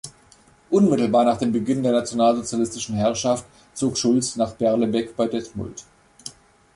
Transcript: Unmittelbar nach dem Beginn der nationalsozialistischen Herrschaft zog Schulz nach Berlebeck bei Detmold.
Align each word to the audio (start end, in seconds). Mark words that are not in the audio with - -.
Unmittelbar 0.71 1.25
nach 1.25 1.37
dem 1.37 1.51
Beginn 1.51 1.83
der 1.83 1.91
nationalsozialistischen 1.91 2.95
Herrschaft 2.95 3.45
zog 3.75 3.99
Schulz 3.99 4.35
nach 4.35 4.53
Berlebeck 4.55 5.15
bei 5.15 5.27
Detmold. 5.27 5.83